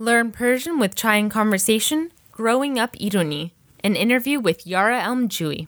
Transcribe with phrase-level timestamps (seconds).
[0.00, 3.50] Learn Persian with Chai and Conversation, Growing Up Irooni,
[3.82, 5.66] an interview with Yara Elmjouie.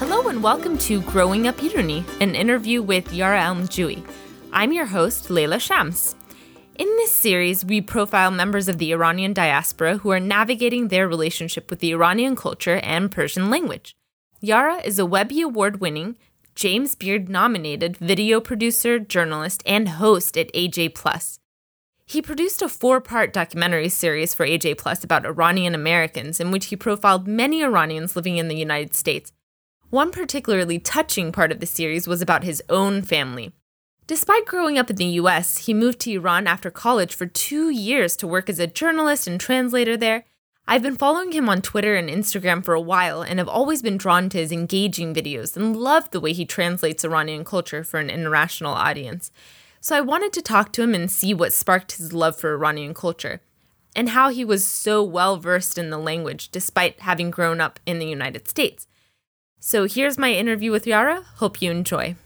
[0.00, 4.04] Hello and welcome to Growing Up Irooni, an interview with Yara Elmjouie.
[4.52, 6.16] I'm your host, Leila Shams.
[6.76, 11.70] In this series, we profile members of the Iranian diaspora who are navigating their relationship
[11.70, 13.94] with the Iranian culture and Persian language.
[14.40, 16.16] Yara is a Webby Award winning,
[16.56, 21.38] James Beard nominated video producer, journalist, and host at AJ Plus.
[22.06, 26.66] He produced a four part documentary series for AJ Plus about Iranian Americans, in which
[26.66, 29.30] he profiled many Iranians living in the United States.
[29.90, 33.52] One particularly touching part of the series was about his own family.
[34.06, 38.16] Despite growing up in the US, he moved to Iran after college for two years
[38.16, 40.24] to work as a journalist and translator there.
[40.68, 43.96] I've been following him on Twitter and Instagram for a while and have always been
[43.96, 48.10] drawn to his engaging videos and loved the way he translates Iranian culture for an
[48.10, 49.30] international audience.
[49.80, 52.92] So I wanted to talk to him and see what sparked his love for Iranian
[52.92, 53.40] culture
[53.96, 58.00] and how he was so well versed in the language despite having grown up in
[58.00, 58.86] the United States.
[59.60, 61.22] So here's my interview with Yara.
[61.36, 62.16] Hope you enjoy.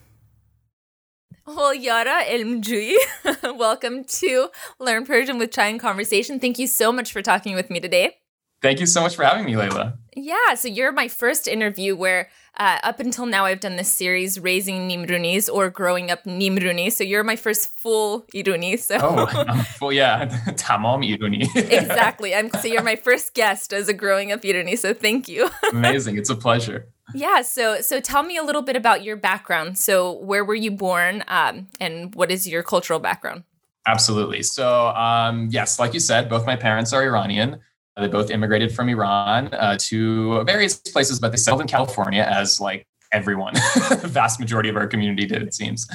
[1.48, 2.94] Well, Yara Elmjouie,
[3.56, 6.38] welcome to Learn Persian with Chai and Conversation.
[6.38, 8.16] Thank you so much for talking with me today.
[8.60, 9.96] Thank you so much for having me, Layla.
[10.14, 14.38] Yeah, so you're my first interview where uh, up until now I've done this series,
[14.38, 16.92] Raising Nimroonis or Growing Up Nimrooni.
[16.92, 18.78] So you're my first full Irooni.
[18.78, 18.98] So.
[19.00, 20.26] Oh, full, yeah.
[20.48, 21.44] Tamam Irooni.
[21.56, 22.34] exactly.
[22.34, 24.76] I'm, so you're my first guest as a Growing Up Irooni.
[24.76, 25.48] So thank you.
[25.72, 26.19] Amazing.
[26.19, 26.88] It's a pleasure.
[27.14, 27.42] Yeah.
[27.42, 29.78] So so tell me a little bit about your background.
[29.78, 33.44] So where were you born, um, and what is your cultural background?
[33.86, 34.42] Absolutely.
[34.42, 37.60] So um, yes, like you said, both my parents are Iranian.
[37.96, 42.60] They both immigrated from Iran uh, to various places, but they settled in California as
[42.60, 43.54] like everyone,
[43.91, 45.88] the vast majority of our community did, it seems.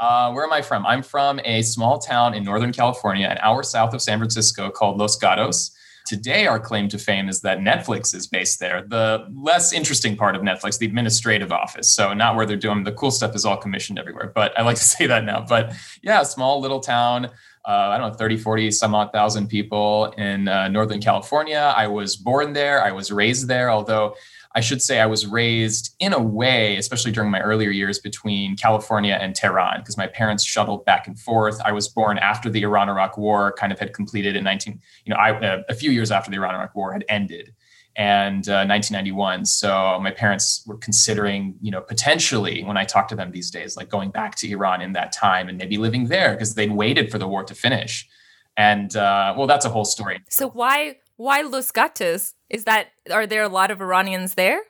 [0.00, 0.86] Uh, where am I from?
[0.86, 4.98] I'm from a small town in Northern California, an hour south of San Francisco called
[4.98, 5.70] Los Gatos.
[6.04, 8.82] Today, our claim to fame is that Netflix is based there.
[8.82, 11.88] The less interesting part of Netflix, the administrative office.
[11.88, 14.30] So, not where they're doing the cool stuff, is all commissioned everywhere.
[14.34, 15.44] But I like to say that now.
[15.48, 15.72] But
[16.02, 17.30] yeah, small little town.
[17.66, 21.72] Uh, I don't know, 30, 40, some odd thousand people in uh, Northern California.
[21.74, 22.84] I was born there.
[22.84, 24.16] I was raised there, although
[24.54, 28.56] I should say I was raised in a way, especially during my earlier years, between
[28.56, 31.60] California and Tehran, because my parents shuttled back and forth.
[31.64, 35.18] I was born after the Iran-Iraq War kind of had completed in 19, you know,
[35.18, 37.52] I, uh, a few years after the Iran-Iraq War had ended,
[37.96, 39.44] and uh, 1991.
[39.44, 43.76] So my parents were considering, you know, potentially when I talk to them these days,
[43.76, 47.10] like going back to Iran in that time and maybe living there because they'd waited
[47.10, 48.08] for the war to finish.
[48.56, 50.20] And uh, well, that's a whole story.
[50.28, 52.34] So why why Los Gatos?
[52.54, 54.60] Is that are there a lot of Iranians there?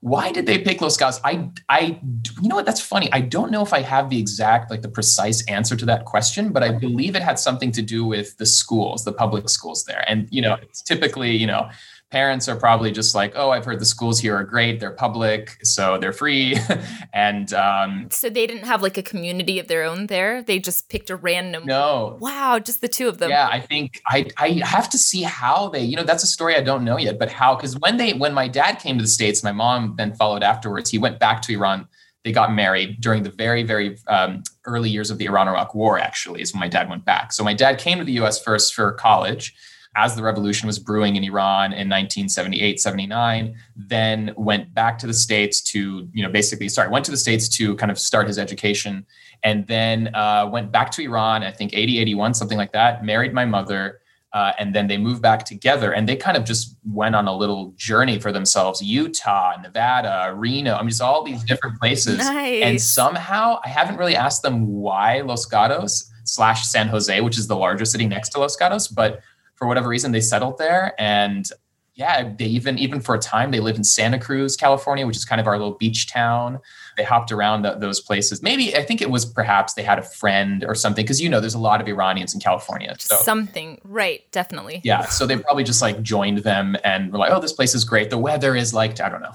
[0.00, 1.20] Why did they pick Los Gatos?
[1.24, 2.00] I, I,
[2.42, 2.66] you know what?
[2.66, 3.12] That's funny.
[3.12, 6.52] I don't know if I have the exact, like the precise answer to that question,
[6.52, 10.02] but I believe it had something to do with the schools, the public schools there.
[10.08, 11.68] And you know, it's typically, you know,
[12.10, 14.78] parents are probably just like, oh, I've heard the schools here are great.
[14.78, 16.56] They're public, so they're free.
[17.12, 20.42] and um, so they didn't have like a community of their own there.
[20.42, 21.66] They just picked a random.
[21.66, 22.16] No.
[22.20, 23.30] Wow, just the two of them.
[23.30, 25.82] Yeah, I think I I have to see how they.
[25.82, 27.18] You know, that's a story I don't know yet.
[27.18, 27.56] But how?
[27.56, 30.90] Because when they when my dad came to the states, my mom then followed afterwards.
[30.90, 31.88] He went back to Iran.
[32.22, 35.98] They got married during the very very um, early years of the Iran-Iraq War.
[35.98, 37.32] Actually, is when my dad went back.
[37.32, 38.40] So my dad came to the U.S.
[38.40, 39.54] first for college
[39.96, 45.14] as the revolution was brewing in Iran in 1978, 79, then went back to the
[45.14, 48.38] States to, you know, basically, sorry, went to the States to kind of start his
[48.38, 49.06] education
[49.44, 53.32] and then uh, went back to Iran, I think 80, 81, something like that, married
[53.32, 54.00] my mother.
[54.32, 57.36] Uh, and then they moved back together and they kind of just went on a
[57.36, 62.60] little journey for themselves utah nevada reno i mean just all these different places nice.
[62.64, 67.46] and somehow i haven't really asked them why los gatos slash san jose which is
[67.46, 69.20] the larger city next to los gatos but
[69.64, 71.48] for whatever reason they settled there and
[71.94, 75.24] yeah they even even for a time they lived in santa cruz california which is
[75.24, 76.60] kind of our little beach town
[76.96, 78.42] they hopped around the, those places.
[78.42, 81.40] Maybe I think it was perhaps they had a friend or something because you know
[81.40, 82.94] there's a lot of Iranians in California.
[82.98, 83.16] So.
[83.16, 84.20] Something, right?
[84.32, 84.80] Definitely.
[84.84, 87.84] Yeah, so they probably just like joined them and were like, "Oh, this place is
[87.84, 88.10] great.
[88.10, 89.32] The weather is like I don't know."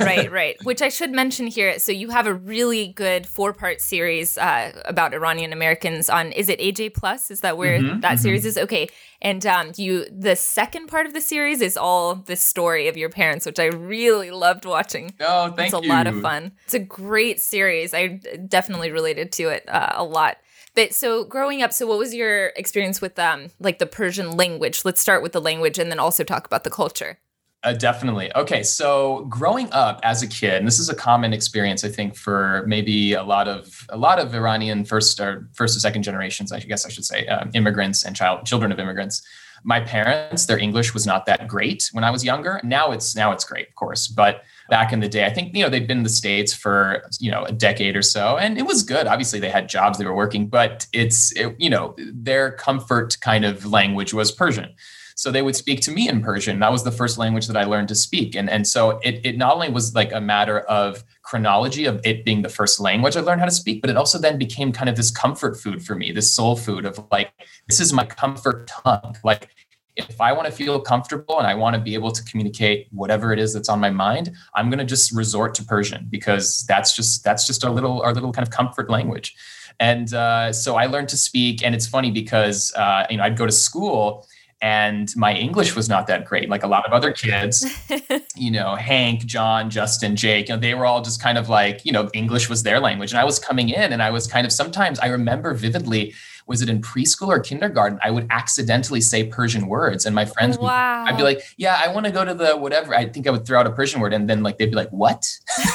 [0.00, 0.56] right, right.
[0.64, 1.78] Which I should mention here.
[1.78, 6.32] So you have a really good four part series uh, about Iranian Americans on.
[6.32, 7.30] Is it AJ Plus?
[7.30, 8.22] Is that where mm-hmm, that mm-hmm.
[8.22, 8.56] series is?
[8.56, 8.88] Okay.
[9.22, 13.08] And um, you, the second part of the series is all the story of your
[13.08, 15.14] parents, which I really loved watching.
[15.20, 15.78] Oh, thank it's you.
[15.78, 16.52] It's a lot of fun.
[16.64, 17.94] It's a great series.
[17.94, 20.38] I definitely related to it uh, a lot.
[20.74, 24.84] But so growing up, so what was your experience with um like the Persian language?
[24.84, 27.18] Let's start with the language and then also talk about the culture.
[27.64, 28.34] Uh, definitely.
[28.34, 32.16] Okay, so growing up as a kid, and this is a common experience, I think,
[32.16, 36.50] for maybe a lot of a lot of Iranian first or first or second generations,
[36.50, 39.22] I guess I should say, um, immigrants and child children of immigrants.
[39.62, 42.60] My parents, their English was not that great when I was younger.
[42.64, 45.62] Now it's now it's great, of course, but back in the day, I think you
[45.62, 48.66] know they'd been in the states for you know a decade or so, and it
[48.66, 49.06] was good.
[49.06, 53.44] Obviously, they had jobs, they were working, but it's it, you know their comfort kind
[53.44, 54.74] of language was Persian.
[55.14, 56.58] So they would speak to me in Persian.
[56.60, 58.34] That was the first language that I learned to speak.
[58.34, 62.24] And, and so it, it not only was like a matter of chronology of it
[62.24, 64.88] being the first language I learned how to speak, but it also then became kind
[64.88, 67.32] of this comfort food for me, this soul food of like,
[67.68, 69.16] this is my comfort tongue.
[69.22, 69.48] Like,
[69.96, 73.32] if I want to feel comfortable and I want to be able to communicate whatever
[73.32, 76.96] it is that's on my mind, I'm going to just resort to Persian because that's
[76.96, 79.34] just that's just our little our little kind of comfort language.
[79.80, 83.36] And uh, so I learned to speak, and it's funny because uh, you know I'd
[83.36, 84.26] go to school
[84.62, 86.48] and my English was not that great.
[86.48, 87.66] Like a lot of other kids,
[88.36, 91.84] you know, Hank, John, Justin, Jake, you know, they were all just kind of like,
[91.84, 93.10] you know, English was their language.
[93.10, 96.14] And I was coming in and I was kind of sometimes I remember vividly
[96.52, 97.98] was it in preschool or kindergarten?
[98.04, 101.02] I would accidentally say Persian words, and my friends, wow.
[101.02, 103.30] would, I'd be like, "Yeah, I want to go to the whatever." I think I
[103.30, 105.26] would throw out a Persian word, and then like they'd be like, "What?"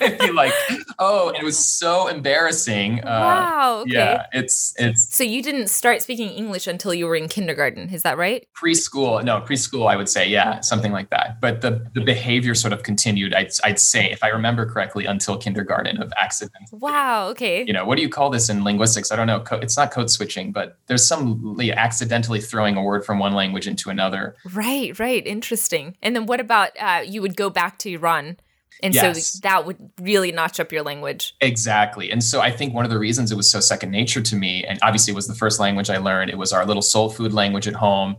[0.00, 0.52] They'd be like,
[0.98, 3.04] "Oh," and it was so embarrassing.
[3.04, 3.78] Uh, wow.
[3.82, 3.92] Okay.
[3.92, 5.14] Yeah, it's it's.
[5.14, 8.48] So you didn't start speaking English until you were in kindergarten, is that right?
[8.60, 9.88] Preschool, no, preschool.
[9.88, 11.40] I would say, yeah, something like that.
[11.40, 13.32] But the the behavior sort of continued.
[13.32, 16.68] I'd I'd say, if I remember correctly, until kindergarten of accident.
[16.72, 17.28] Wow.
[17.28, 17.64] Okay.
[17.64, 19.12] You know, what do you call this in linguistics?
[19.12, 19.44] I don't know.
[19.62, 23.90] It's not code switching, but there's some accidentally throwing a word from one language into
[23.90, 24.36] another.
[24.52, 24.98] Right.
[24.98, 25.26] Right.
[25.26, 25.96] Interesting.
[26.02, 28.38] And then what about uh, you would go back to Iran?
[28.82, 29.26] And yes.
[29.26, 31.34] so that would really notch up your language.
[31.40, 32.10] Exactly.
[32.10, 34.64] And so I think one of the reasons it was so second nature to me,
[34.64, 37.32] and obviously it was the first language I learned, it was our little soul food
[37.32, 38.16] language at home.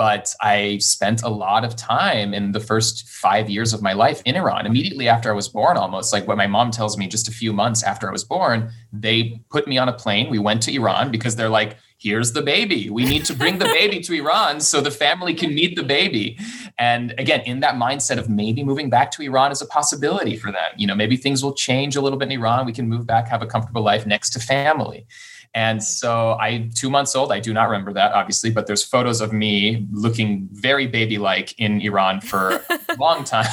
[0.00, 4.22] But I spent a lot of time in the first five years of my life
[4.24, 4.64] in Iran.
[4.64, 7.52] Immediately after I was born, almost like what my mom tells me, just a few
[7.52, 10.30] months after I was born, they put me on a plane.
[10.30, 12.88] We went to Iran because they're like, here's the baby.
[12.88, 16.38] We need to bring the baby to Iran so the family can meet the baby.
[16.78, 20.50] And again, in that mindset of maybe moving back to Iran is a possibility for
[20.50, 20.70] them.
[20.78, 22.64] You know, maybe things will change a little bit in Iran.
[22.64, 25.06] We can move back, have a comfortable life next to family.
[25.52, 29.20] And so I, two months old, I do not remember that obviously, but there's photos
[29.20, 33.48] of me looking very baby like in Iran for a long time.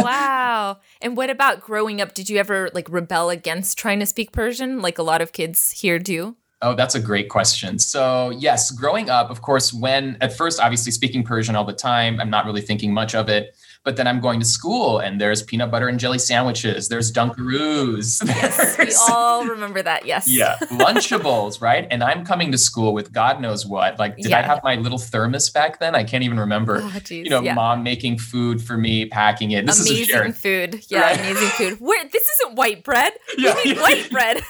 [0.00, 0.78] wow.
[1.00, 2.14] And what about growing up?
[2.14, 5.70] Did you ever like rebel against trying to speak Persian like a lot of kids
[5.70, 6.36] here do?
[6.60, 7.78] Oh, that's a great question.
[7.78, 12.20] So, yes, growing up, of course, when at first, obviously speaking Persian all the time,
[12.20, 13.56] I'm not really thinking much of it.
[13.84, 18.22] But then I'm going to school and there's peanut butter and jelly sandwiches, there's Dunkaroos.
[18.38, 20.06] Yes, we all remember that.
[20.06, 20.28] Yes.
[20.38, 20.56] Yeah.
[20.70, 21.88] Lunchables, right?
[21.90, 23.98] And I'm coming to school with God knows what.
[23.98, 24.38] Like, did yeah.
[24.38, 25.96] I have my little thermos back then?
[25.96, 26.80] I can't even remember.
[26.80, 27.54] Oh, geez, you know, yeah.
[27.54, 29.66] mom making food for me, packing it.
[29.66, 30.84] This amazing is food.
[30.88, 31.18] Yeah, right?
[31.18, 31.80] amazing food.
[31.80, 33.12] Where this isn't white bread.
[33.38, 33.82] Yeah, we need yeah.
[33.82, 34.42] white bread.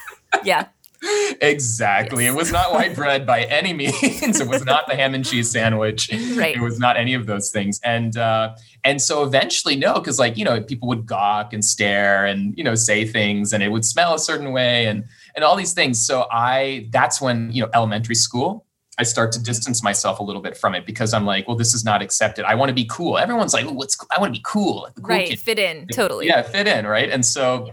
[0.45, 0.69] yeah
[1.03, 2.25] exactly.
[2.25, 2.35] Yes.
[2.35, 4.41] It was not white bread by any means.
[4.41, 6.11] it was not the ham and cheese sandwich.
[6.35, 6.57] Right.
[6.57, 7.81] It was not any of those things.
[7.85, 12.27] And uh, and so eventually, no, because like you know, people would gawk and stare
[12.27, 15.05] and you know say things, and it would smell a certain way, and
[15.37, 16.05] and all these things.
[16.05, 18.65] So I that's when you know elementary school.
[19.01, 21.73] I start to distance myself a little bit from it because I'm like, well, this
[21.73, 22.45] is not accepted.
[22.45, 23.17] I want to be cool.
[23.17, 24.89] Everyone's like, what's I want to be cool.
[24.97, 25.39] cool right, kid.
[25.39, 26.27] fit in, totally.
[26.27, 27.09] Yeah, fit in, right?
[27.09, 27.71] And so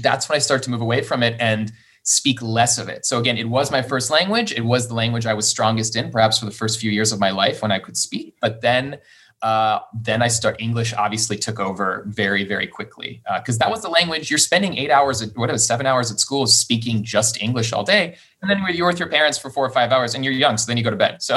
[0.00, 1.72] that's when I start to move away from it and
[2.06, 3.04] speak less of it.
[3.04, 4.52] So again, it was my first language.
[4.52, 7.18] It was the language I was strongest in, perhaps for the first few years of
[7.18, 8.36] my life when I could speak.
[8.40, 8.98] But then,
[9.42, 10.94] uh, then I start English.
[10.94, 14.90] Obviously, took over very, very quickly because uh, that was the language you're spending eight
[14.90, 18.86] hours, at, whatever, seven hours at school speaking just English all day, and then you're
[18.86, 20.90] with your parents for four or five hours, and you're young, so then you go
[20.90, 21.22] to bed.
[21.22, 21.36] So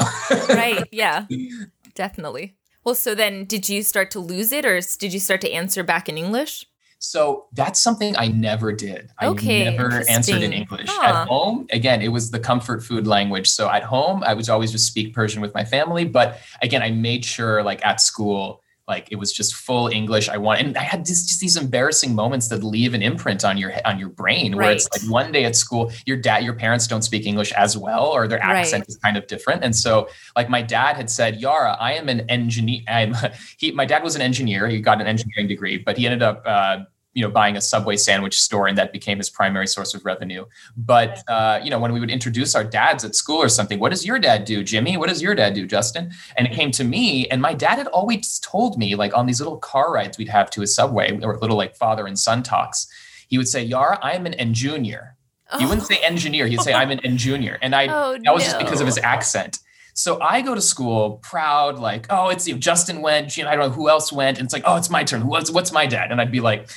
[0.50, 1.26] right, yeah,
[1.96, 2.56] definitely.
[2.86, 5.84] Well, so then did you start to lose it, or did you start to answer
[5.84, 6.66] back in English?
[7.00, 9.10] So that's something I never did.
[9.24, 10.90] Okay, I never answered in English.
[10.90, 11.22] Huh.
[11.22, 13.50] At home, again, it was the comfort food language.
[13.50, 16.04] So at home, I was always just speak Persian with my family.
[16.04, 20.28] But again, I made sure like at school, like it was just full English.
[20.28, 23.58] I want, and I had just, just these embarrassing moments that leave an imprint on
[23.58, 24.76] your on your brain, where right.
[24.76, 28.06] it's like one day at school, your dad, your parents don't speak English as well,
[28.06, 28.90] or their accent right.
[28.90, 29.64] is kind of different.
[29.64, 32.82] And so, like my dad had said, Yara, I am an engineer.
[32.88, 33.16] I'm
[33.58, 33.72] he.
[33.72, 34.68] My dad was an engineer.
[34.68, 36.42] He got an engineering degree, but he ended up.
[36.46, 36.80] Uh,
[37.20, 40.44] you know buying a subway sandwich store and that became his primary source of revenue
[40.78, 43.92] but uh, you know when we would introduce our dads at school or something what
[43.96, 46.04] does your dad do jimmy what does your dad do justin
[46.38, 49.40] and it came to me and my dad had always told me like on these
[49.44, 52.88] little car rides we'd have to a subway or little like father and son talks
[53.28, 55.04] he would say yara i'm an engineer
[55.60, 56.46] He wouldn't say engineer.
[56.52, 57.56] He'd say, I'm an engineer.
[57.64, 59.54] And I, Oh, that was just because of his accent.
[59.96, 62.56] So I go to school proud, like, oh, it's you.
[62.70, 64.38] Justin went, you know, I don't know who else went.
[64.38, 65.26] And it's like, oh, it's my turn.
[65.26, 66.12] What's, what's my dad?
[66.12, 66.70] And I'd be like,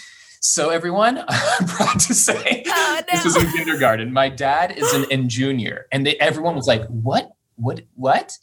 [0.42, 4.12] so everyone, I'm proud to say Oh, this was in kindergarten.
[4.12, 5.86] My dad is an en junior.
[5.92, 7.32] And they, everyone was like, what?
[7.56, 7.82] What?
[7.94, 8.36] What?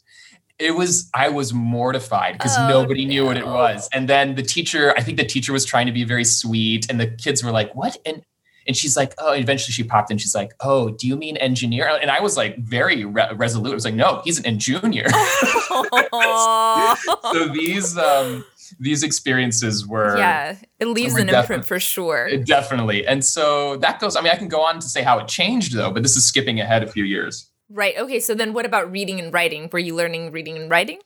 [0.58, 3.88] It was, I was mortified because Oh, nobody knew what it was.
[3.92, 6.90] And then the teacher, I think the teacher was trying to be very sweet.
[6.90, 7.96] And the kids were like, what?
[8.04, 8.22] And
[8.66, 10.18] and she's like, oh, eventually she popped in.
[10.18, 11.88] She's like, oh, do you mean engineer?
[11.88, 13.72] And I was like very re- resolute.
[13.72, 15.08] I was like, no, he's an engineer.
[17.32, 18.44] so these um,
[18.78, 22.36] these experiences were yeah, it leaves an defi- imprint for sure.
[22.38, 23.06] definitely.
[23.06, 24.16] And so that goes.
[24.16, 26.26] I mean, I can go on to say how it changed though, but this is
[26.26, 27.50] skipping ahead a few years.
[27.68, 27.96] Right.
[27.96, 28.20] Okay.
[28.20, 29.68] So then what about reading and writing?
[29.72, 30.98] Were you learning reading and writing?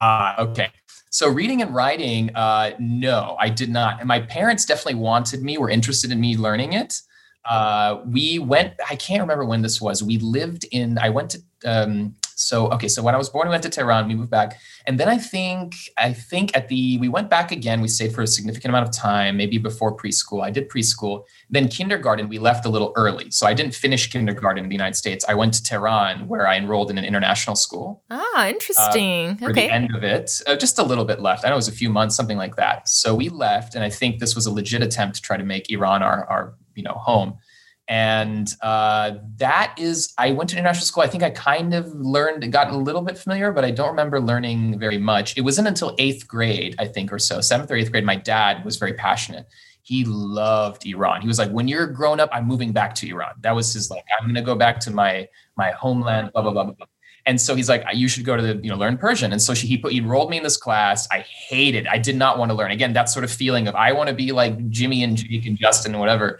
[0.00, 0.70] Ah, okay.
[1.10, 4.00] So reading and writing, uh, no, I did not.
[4.00, 7.00] And my parents definitely wanted me, were interested in me learning it.
[7.44, 10.02] Uh, we went, I can't remember when this was.
[10.02, 13.50] We lived in, I went to, um, so, okay, so when I was born, we
[13.50, 14.58] went to Tehran, we moved back.
[14.86, 18.22] And then I think, I think at the, we went back again, we stayed for
[18.22, 20.42] a significant amount of time, maybe before preschool.
[20.44, 21.24] I did preschool.
[21.48, 23.30] Then kindergarten, we left a little early.
[23.30, 25.24] So I didn't finish kindergarten in the United States.
[25.28, 29.36] I went to Tehran where I enrolled in an international school Ah, interesting.
[29.36, 29.68] for okay.
[29.68, 30.30] the end of it.
[30.46, 31.44] Uh, just a little bit left.
[31.44, 32.88] I know it was a few months, something like that.
[32.88, 35.70] So we left, and I think this was a legit attempt to try to make
[35.70, 37.38] Iran our, our you know, home.
[37.86, 41.02] And uh, that is, I went to international school.
[41.02, 43.90] I think I kind of learned, and got a little bit familiar, but I don't
[43.90, 45.36] remember learning very much.
[45.36, 48.64] It wasn't until eighth grade, I think, or so, seventh or eighth grade, my dad
[48.64, 49.46] was very passionate.
[49.82, 51.20] He loved Iran.
[51.20, 53.34] He was like, when you're grown up, I'm moving back to Iran.
[53.42, 56.52] That was his like, I'm going to go back to my my homeland, blah, blah,
[56.52, 56.86] blah, blah.
[57.26, 59.32] And so he's like, you should go to the, you know, learn Persian.
[59.32, 61.08] And so she, he put, he enrolled me in this class.
[61.10, 62.70] I hated, I did not want to learn.
[62.70, 65.56] Again, that sort of feeling of I want to be like Jimmy and Jake and
[65.56, 66.38] Justin and whatever.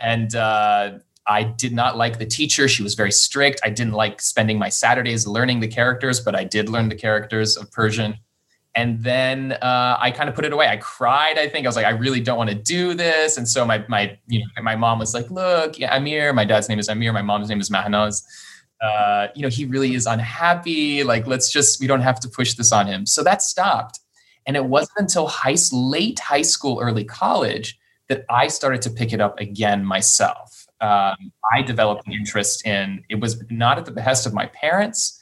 [0.00, 2.66] And uh, I did not like the teacher.
[2.68, 3.60] She was very strict.
[3.64, 7.56] I didn't like spending my Saturdays learning the characters, but I did learn the characters
[7.56, 8.16] of Persian.
[8.74, 10.68] And then uh, I kind of put it away.
[10.68, 11.38] I cried.
[11.38, 13.36] I think I was like, I really don't want to do this.
[13.36, 16.32] And so my my you know my mom was like, Look, yeah, Amir.
[16.32, 17.12] My dad's name is Amir.
[17.12, 18.22] My mom's name is Mahanaz.
[18.80, 21.02] Uh, you know, he really is unhappy.
[21.04, 23.06] Like, let's just we don't have to push this on him.
[23.06, 24.00] So that stopped.
[24.46, 27.78] And it wasn't until high late high school, early college
[28.10, 30.66] that I started to pick it up again myself.
[30.82, 35.18] Um, I developed an interest in it was not at the behest of my parents.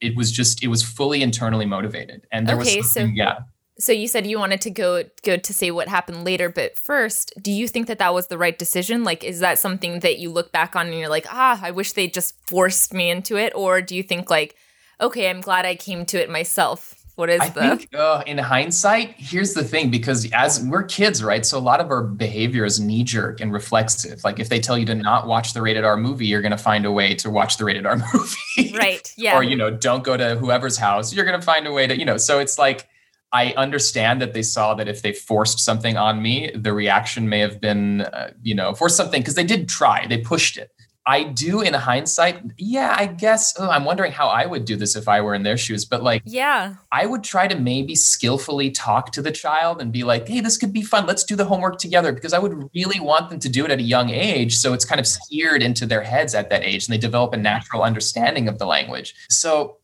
[0.00, 3.40] It was just it was fully internally motivated, and there Okay, was so- yeah.
[3.78, 7.32] So you said you wanted to go go to say what happened later, but first,
[7.40, 9.04] do you think that that was the right decision?
[9.04, 11.92] Like, is that something that you look back on and you're like, ah, I wish
[11.92, 14.54] they just forced me into it, or do you think like,
[15.00, 16.99] okay, I'm glad I came to it myself?
[17.20, 21.22] What is I the think uh, in hindsight, here's the thing because as we're kids,
[21.22, 21.44] right?
[21.44, 24.24] So a lot of our behavior is knee jerk and reflexive.
[24.24, 26.56] Like if they tell you to not watch the rated R movie, you're going to
[26.56, 28.74] find a way to watch the rated R movie.
[28.74, 29.06] right?
[29.18, 29.36] Yeah.
[29.36, 31.12] Or, you know, don't go to whoever's house.
[31.12, 32.88] You're going to find a way to, you know, so it's like,
[33.32, 37.40] I understand that they saw that if they forced something on me, the reaction may
[37.40, 40.72] have been, uh, you know, force something because they did try, they pushed it.
[41.10, 43.52] I do in hindsight, yeah, I guess.
[43.58, 45.84] Oh, I'm wondering how I would do this if I were in their shoes.
[45.84, 46.76] But like, yeah.
[46.92, 50.56] I would try to maybe skillfully talk to the child and be like, hey, this
[50.56, 51.06] could be fun.
[51.06, 53.80] Let's do the homework together because I would really want them to do it at
[53.80, 54.56] a young age.
[54.56, 57.38] So it's kind of seared into their heads at that age and they develop a
[57.38, 59.16] natural understanding of the language.
[59.28, 59.78] So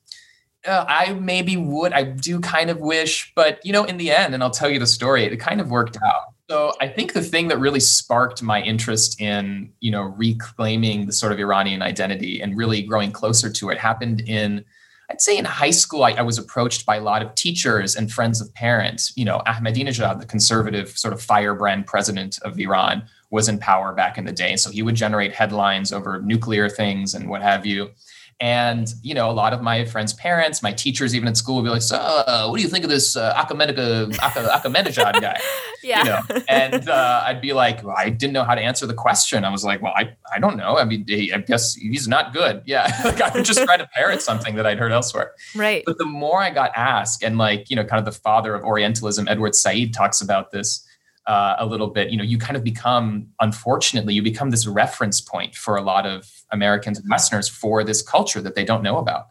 [0.65, 4.33] uh, I maybe would, I do kind of wish, but you know, in the end,
[4.33, 6.36] and I'll tell you the story, it kind of worked out.
[6.49, 11.13] So I think the thing that really sparked my interest in, you know, reclaiming the
[11.13, 14.65] sort of Iranian identity and really growing closer to it happened in,
[15.11, 18.13] I'd say in high school, I, I was approached by a lot of teachers and
[18.13, 19.13] friends of parents.
[19.17, 24.17] You know, Ahmadinejad, the conservative sort of firebrand president of Iran, was in power back
[24.17, 24.55] in the day.
[24.55, 27.91] So he would generate headlines over nuclear things and what have you.
[28.39, 31.65] And you know, a lot of my friends' parents, my teachers, even at school, would
[31.65, 35.41] be like, "So, uh, what do you think of this uh, Ahmadinejad, Ahmadinejad guy?"
[35.87, 35.99] Yeah.
[35.99, 38.95] you know and uh, i'd be like well, i didn't know how to answer the
[38.95, 42.09] question i was like well i, I don't know i mean he, i guess he's
[42.09, 45.33] not good yeah like i would just try to parrot something that i'd heard elsewhere
[45.55, 45.85] right.
[45.87, 48.65] but the more i got asked and like you know kind of the father of
[48.65, 50.85] orientalism edward said talks about this
[51.27, 55.21] uh, a little bit you know you kind of become unfortunately you become this reference
[55.21, 58.99] point for a lot of americans and westerners for this culture that they don't know
[58.99, 59.27] about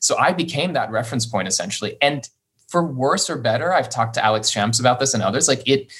[0.00, 2.28] so i became that reference point essentially and
[2.74, 5.46] for worse or better, I've talked to Alex Shams about this and others.
[5.46, 5.92] Like it,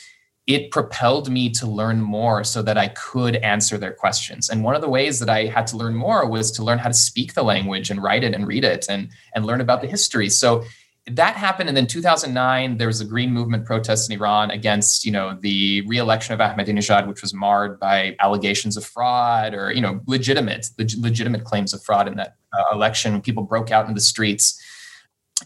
[0.48, 4.50] it propelled me to learn more so that I could answer their questions.
[4.50, 6.88] And one of the ways that I had to learn more was to learn how
[6.88, 9.86] to speak the language and write it and read it and and learn about the
[9.86, 10.28] history.
[10.28, 10.64] So
[11.06, 15.12] that happened and then 2009 there was a green movement protest in iran against you
[15.12, 20.00] know the re-election of ahmadinejad which was marred by allegations of fraud or you know
[20.06, 23.20] legitimate leg- legitimate claims of fraud in that uh, election.
[23.20, 24.60] People broke out in the streets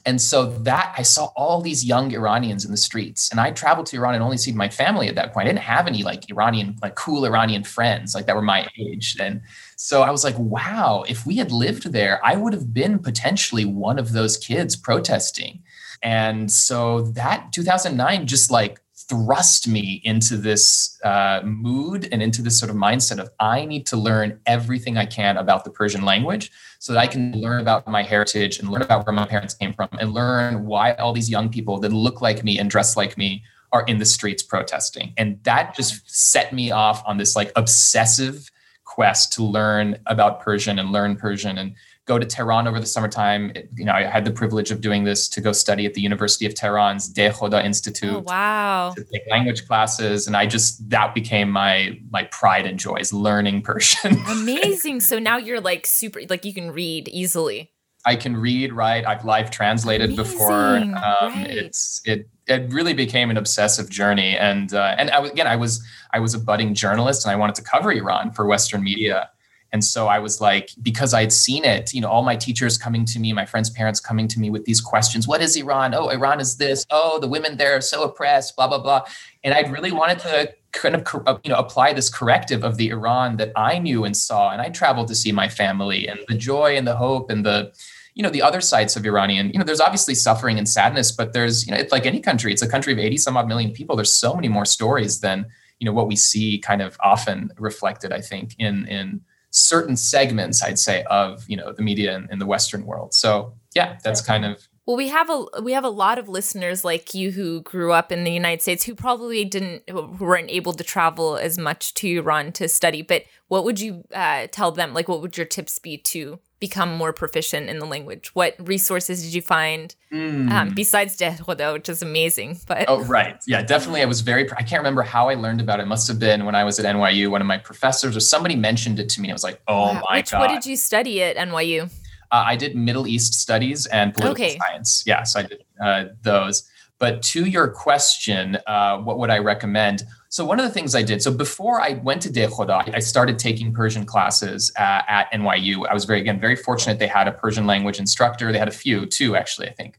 [0.06, 3.86] and so that I saw all these young Iranians in the streets, and I traveled
[3.86, 5.46] to Iran and only seen my family at that point.
[5.46, 9.16] I didn't have any like Iranian, like cool Iranian friends like that were my age.
[9.20, 9.40] And
[9.76, 13.64] so I was like, wow, if we had lived there, I would have been potentially
[13.64, 15.62] one of those kids protesting.
[16.02, 22.58] And so that 2009 just like thrust me into this uh, mood and into this
[22.58, 26.50] sort of mindset of I need to learn everything I can about the Persian language
[26.78, 29.72] so that I can learn about my heritage and learn about where my parents came
[29.72, 33.16] from and learn why all these young people that look like me and dress like
[33.16, 35.14] me are in the streets protesting.
[35.16, 38.50] And that just set me off on this like obsessive
[38.84, 41.74] quest to learn about Persian and learn Persian and
[42.08, 43.52] go to Tehran over the summertime.
[43.76, 46.46] You know, I had the privilege of doing this to go study at the University
[46.46, 48.10] of Tehran's Dehkhoda Institute.
[48.10, 48.94] Oh, wow.
[48.96, 50.26] To take language classes.
[50.26, 54.16] And I just, that became my, my pride and joy is learning Persian.
[54.26, 55.00] Amazing.
[55.00, 57.70] So now you're like super, like you can read easily.
[58.06, 59.04] I can read, write.
[59.04, 60.32] I've live translated Amazing.
[60.32, 60.76] before.
[60.76, 61.46] Um, right.
[61.50, 64.34] It's, it, it really became an obsessive journey.
[64.34, 65.84] And, uh, and I, again, I was,
[66.14, 69.28] I was a budding journalist and I wanted to cover Iran for Western media.
[69.72, 73.04] And so I was like, because I'd seen it, you know, all my teachers coming
[73.04, 75.94] to me, my friends' parents coming to me with these questions What is Iran?
[75.94, 76.86] Oh, Iran is this.
[76.90, 79.02] Oh, the women there are so oppressed, blah, blah, blah.
[79.44, 83.36] And I really wanted to kind of, you know, apply this corrective of the Iran
[83.36, 84.50] that I knew and saw.
[84.50, 87.72] And I traveled to see my family and the joy and the hope and the,
[88.14, 91.32] you know, the other sides of Iranian, you know, there's obviously suffering and sadness, but
[91.32, 93.70] there's, you know, it's like any country, it's a country of 80 some odd million
[93.70, 93.96] people.
[93.96, 95.46] There's so many more stories than,
[95.78, 99.20] you know, what we see kind of often reflected, I think, in, in,
[99.50, 103.14] certain segments, I'd say, of you know the media in, in the Western world.
[103.14, 106.82] So yeah, that's kind of well, we have a we have a lot of listeners
[106.82, 110.72] like you who grew up in the United States who probably didn't who weren't able
[110.72, 113.02] to travel as much to Iran to study.
[113.02, 114.94] But what would you uh, tell them?
[114.94, 118.34] Like, what would your tips be to become more proficient in the language?
[118.34, 120.50] What resources did you find mm.
[120.50, 122.58] um, besides De which is amazing?
[122.66, 124.02] But oh, right, yeah, definitely.
[124.02, 124.50] I was very.
[124.52, 125.84] I can't remember how I learned about it.
[125.84, 127.30] it must have been when I was at NYU.
[127.30, 129.30] One of my professors or somebody mentioned it to me.
[129.30, 130.02] I was like, oh wow.
[130.08, 130.40] my which, god.
[130.40, 131.90] What did you study at NYU?
[132.30, 134.58] Uh, I did Middle East studies and political okay.
[134.58, 135.02] science.
[135.06, 136.68] Yeah, so I did uh, those.
[136.98, 140.02] But to your question, uh, what would I recommend?
[140.30, 143.38] So one of the things I did, so before I went to Dehkhoda, I started
[143.38, 145.88] taking Persian classes uh, at NYU.
[145.88, 146.98] I was very, again, very fortunate.
[146.98, 148.52] They had a Persian language instructor.
[148.52, 149.98] They had a few, two actually, I think.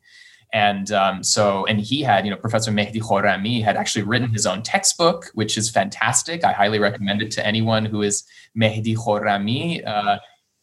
[0.54, 4.46] And um, so, and he had, you know, Professor Mehdi Khorrami had actually written his
[4.46, 6.44] own textbook, which is fantastic.
[6.44, 8.24] I highly recommend it to anyone who is
[8.58, 9.86] Mehdi Khorrami.
[9.88, 10.18] Uh,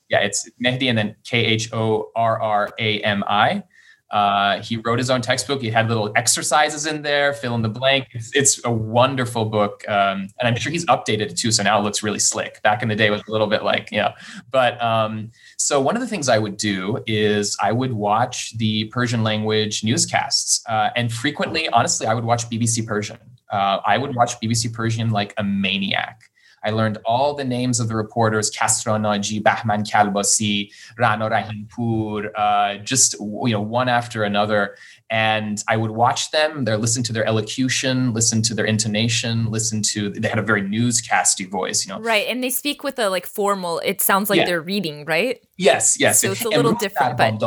[0.09, 3.65] yeah, it's Mehdi and then K H O R R A M I.
[4.11, 5.61] Uh, he wrote his own textbook.
[5.61, 8.09] He had little exercises in there, fill in the blank.
[8.13, 9.83] It's, it's a wonderful book.
[9.89, 11.51] Um, and I'm sure he's updated it too.
[11.51, 12.63] So now it looks really slick.
[12.63, 14.13] Back in the day, was a little bit like, know,
[14.51, 18.85] but um, so one of the things I would do is I would watch the
[18.87, 20.63] Persian language newscasts.
[20.69, 23.19] Uh, and frequently, honestly, I would watch BBC Persian.
[23.51, 26.23] Uh, I would watch BBC Persian like a maniac.
[26.65, 32.79] I learned all the names of the reporters: Kasra Naji, Bahman Kalbasi, Rana Rahimpour, uh,
[32.79, 34.77] just you know one after another
[35.09, 36.65] and I would watch them.
[36.65, 40.11] They listen to their elocution, listen to their intonation, listen to.
[40.11, 42.01] They had a very newscasty voice, you know.
[42.01, 43.81] Right, and they speak with a like formal.
[43.85, 44.47] It sounds like yeah.
[44.47, 45.41] they're reading, right?
[45.57, 46.21] Yes, yes.
[46.21, 47.41] So it's a little different, but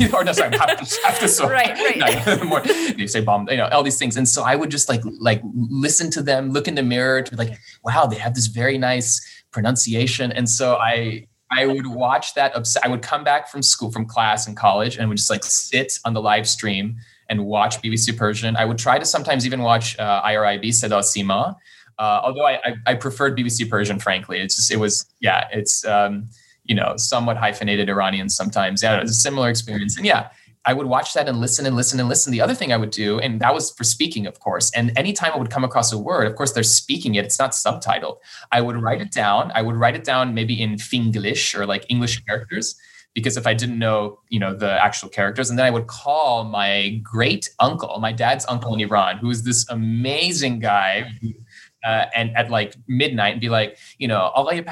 [0.14, 0.50] or no, sorry,
[1.50, 2.44] right, right.
[2.44, 2.62] more,
[2.96, 5.42] you say bomb, you know, all these things, and so I would just like like
[5.44, 8.78] listen to them, look in the mirror, to be like, wow, they have this very
[8.78, 9.20] nice
[9.50, 12.52] pronunciation, and so I I would watch that.
[12.84, 15.98] I would come back from school, from class in college, and would just like sit
[16.04, 16.96] on the live stream
[17.28, 18.56] and watch BBC Persian.
[18.56, 21.56] I would try to sometimes even watch uh, IRIB Seda Sima,
[21.98, 24.38] uh, although I, I, I, preferred BBC Persian, frankly.
[24.38, 26.28] It's just, it was, yeah, it's, um,
[26.64, 28.82] you know, somewhat hyphenated Iranian sometimes.
[28.82, 29.96] Yeah, it was a similar experience.
[29.96, 30.30] And yeah,
[30.68, 32.30] I would watch that and listen and listen and listen.
[32.30, 34.70] The other thing I would do, and that was for speaking, of course.
[34.76, 37.52] And anytime I would come across a word, of course, they're speaking it, it's not
[37.52, 38.18] subtitled.
[38.52, 39.50] I would write it down.
[39.54, 42.78] I would write it down maybe in Finglish or like English characters,
[43.14, 46.44] because if I didn't know, you know, the actual characters, and then I would call
[46.44, 51.10] my great uncle, my dad's uncle in Iran, who is this amazing guy.
[51.84, 54.62] uh, and at like midnight and be like, you know, Allah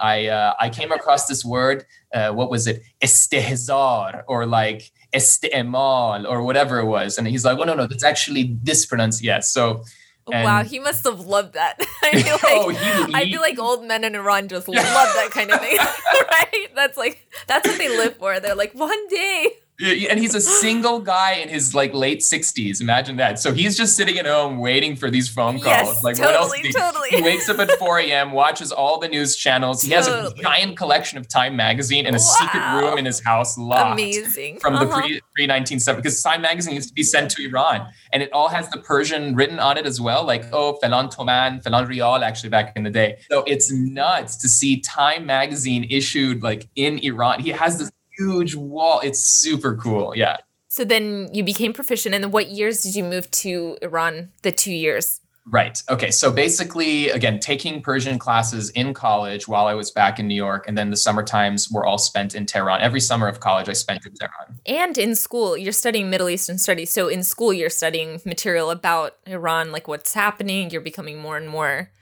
[0.00, 1.84] I uh, I came across this word.
[2.14, 2.82] Uh, what was it?
[3.02, 7.18] Istihzar or like istimal or whatever it was.
[7.18, 9.26] And he's like, oh, no, no, that's actually this pronunciation.
[9.26, 9.50] Yes.
[9.50, 9.84] So,
[10.30, 11.76] and, wow, he must have loved that.
[12.02, 14.68] I feel oh, like oh, he, he, I feel like old men in Iran just
[14.68, 16.68] love that kind of thing, right?
[16.74, 18.38] That's like that's what they live for.
[18.40, 23.16] They're like, one day and he's a single guy in his like late 60s imagine
[23.16, 26.34] that so he's just sitting at home waiting for these phone calls yes, like totally,
[26.34, 27.08] what else he, totally.
[27.10, 30.20] he wakes up at 4 a.m watches all the news channels he Totally.
[30.22, 33.92] has a giant collection of time magazine in a secret room in his house locked
[33.92, 34.58] Amazing.
[34.58, 35.00] from the Uh-huh.
[35.02, 38.48] pre pre 1970 because Time magazine used to be sent to Iran and it all
[38.48, 42.48] has the Persian written on it as well, like oh Falan Toman, Falan Rial actually
[42.50, 43.18] back in the day.
[43.30, 47.40] So it's nuts to see Time magazine issued like in Iran.
[47.40, 49.00] He has this huge wall.
[49.02, 50.12] It's super cool.
[50.14, 50.36] Yeah.
[50.68, 52.14] So then you became proficient.
[52.14, 54.30] And then what years did you move to Iran?
[54.42, 55.20] The two years.
[55.50, 55.82] Right.
[55.88, 56.10] Okay.
[56.10, 60.68] So basically, again, taking Persian classes in college while I was back in New York,
[60.68, 62.82] and then the summer times were all spent in Tehran.
[62.82, 64.58] Every summer of college, I spent in Tehran.
[64.66, 66.90] And in school, you're studying Middle Eastern studies.
[66.90, 70.68] So in school, you're studying material about Iran, like what's happening.
[70.68, 71.92] You're becoming more and more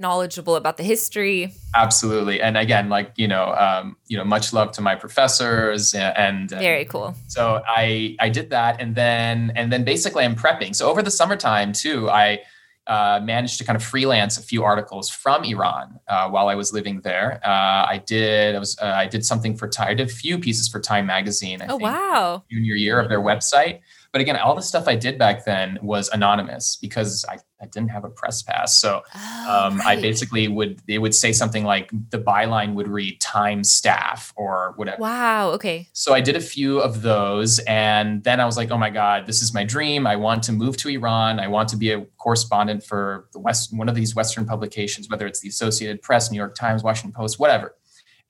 [0.00, 1.52] knowledgeable about the history.
[1.74, 2.40] Absolutely.
[2.40, 6.50] And again, like you know, um, you know, much love to my professors, and, and
[6.50, 7.14] Very cool.
[7.26, 10.74] so I I did that, and then and then basically I'm prepping.
[10.74, 12.40] So over the summertime too, I
[12.86, 16.72] uh, managed to kind of freelance a few articles from Iran uh, while I was
[16.72, 17.38] living there.
[17.44, 19.88] Uh, I did I was uh, I did something for Time.
[19.88, 21.60] I did a few pieces for Time magazine.
[21.60, 22.44] I Oh, think, wow.
[22.50, 23.80] Junior year of their website.
[24.10, 27.90] But again, all the stuff I did back then was anonymous because I, I didn't
[27.90, 28.76] have a press pass.
[28.78, 33.20] So Oh, um, I basically would they would say something like the byline would read
[33.20, 35.00] time staff or whatever.
[35.00, 35.50] Wow.
[35.52, 35.88] Okay.
[35.92, 39.26] So I did a few of those, and then I was like, "Oh my God,
[39.26, 40.06] this is my dream!
[40.06, 41.40] I want to move to Iran.
[41.40, 45.26] I want to be a correspondent for the West, one of these Western publications, whether
[45.26, 47.74] it's the Associated Press, New York Times, Washington Post, whatever."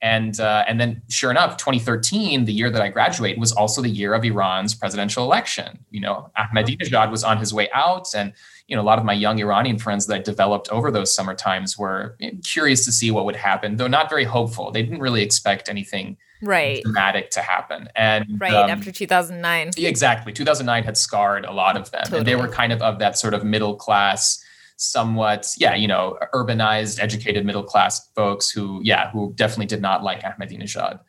[0.01, 3.89] And uh, and then, sure enough, 2013, the year that I graduated, was also the
[3.89, 5.79] year of Iran's presidential election.
[5.91, 8.31] You know, Ahmadinejad was on his way out, and
[8.69, 11.33] you know, a lot of my young Iranian friends that I developed over those summer
[11.33, 14.69] times were curious to see what would happen, though not very hopeful.
[14.71, 16.83] They didn't really expect anything Right.
[16.83, 17.89] dramatic to happen.
[17.95, 18.53] And Right.
[18.53, 19.71] um, after 2009.
[19.77, 23.17] exactly, 2009 had scarred a lot of them, and they were kind of of that
[23.17, 24.41] sort of middle class,
[24.77, 30.03] somewhat, yeah, you know, urbanized, educated middle class folks who, yeah, who definitely did not
[30.03, 30.99] like Ahmadinejad.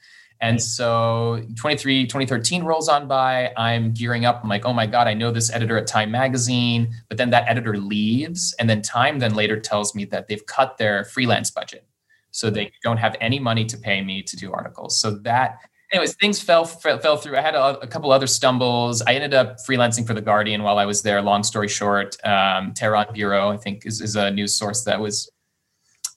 [0.40, 3.52] And so 23, 2013 rolls on by.
[3.56, 4.40] I'm gearing up.
[4.42, 6.94] I'm like, oh my God, I know this editor at Time Magazine.
[7.08, 8.54] But then that editor leaves.
[8.58, 11.86] And then Time then later tells me that they've cut their freelance budget.
[12.30, 14.96] So they don't have any money to pay me to do articles.
[14.96, 15.58] So that,
[15.92, 17.36] anyways, things fell fell, fell through.
[17.36, 19.02] I had a, a couple other stumbles.
[19.02, 21.20] I ended up freelancing for The Guardian while I was there.
[21.20, 25.28] Long story short, um, Tehran Bureau, I think, is, is a news source that was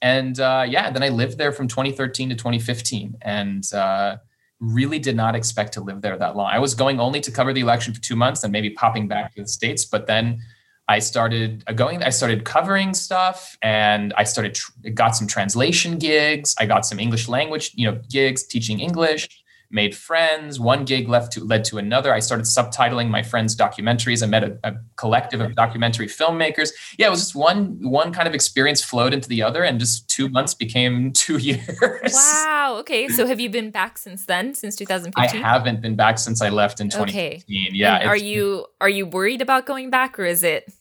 [0.03, 4.17] and uh, yeah, then I lived there from 2013 to 2015, and uh,
[4.59, 6.49] really did not expect to live there that long.
[6.51, 9.33] I was going only to cover the election for two months, and maybe popping back
[9.35, 9.85] to the states.
[9.85, 10.41] But then
[10.89, 12.03] I started uh, going.
[12.03, 14.59] I started covering stuff, and I started
[14.93, 16.53] got some translation gigs.
[16.59, 19.29] I got some English language, you know, gigs teaching English.
[19.73, 20.59] Made friends.
[20.59, 22.13] One gig left to led to another.
[22.13, 24.21] I started subtitling my friends' documentaries.
[24.21, 26.69] I met a, a collective of documentary filmmakers.
[26.99, 30.07] Yeah, it was just one one kind of experience flowed into the other, and just
[30.07, 32.13] two months became two years.
[32.13, 32.77] Wow.
[32.81, 33.07] Okay.
[33.07, 34.53] So have you been back since then?
[34.53, 35.13] Since 2015?
[35.21, 35.41] I 2015?
[35.43, 37.41] haven't been back since I left in Okay.
[37.41, 37.69] 2015.
[37.73, 40.71] Yeah, And are you are you worried about going back or is it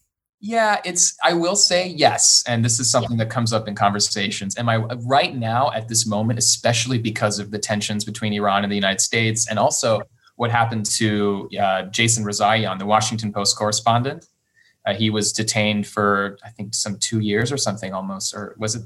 [0.45, 1.17] Yeah, it's.
[1.23, 4.59] I will say yes, and this is something that comes up in conversations.
[4.59, 8.73] Am I right now at this moment, especially because of the tensions between Iran and
[8.73, 10.03] the United States, and also
[10.35, 14.27] what happened to uh, Jason Rezaian, the Washington Post correspondent?
[14.85, 18.75] Uh, he was detained for I think some two years or something almost, or was
[18.75, 18.83] it?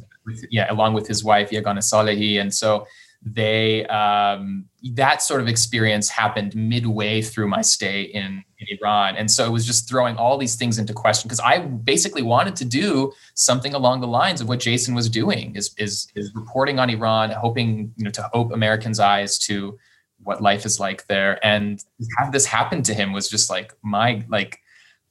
[0.50, 2.86] Yeah, along with his wife Yeganeh Salehi, and so
[3.22, 9.30] they um, that sort of experience happened midway through my stay in, in Iran, and
[9.30, 12.64] so it was just throwing all these things into question because I basically wanted to
[12.64, 16.90] do something along the lines of what Jason was doing is is is reporting on
[16.90, 19.78] Iran, hoping you know to open Americans' eyes to
[20.22, 21.82] what life is like there, and
[22.18, 24.60] have this happen to him was just like my like.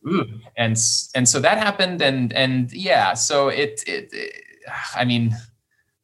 [0.07, 0.23] Ooh.
[0.55, 0.77] And
[1.15, 4.43] and so that happened, and and yeah, so it it, it
[4.95, 5.35] I mean,